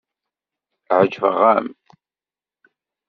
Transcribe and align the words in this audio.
Ɛejbeɣ-am. 0.99 1.65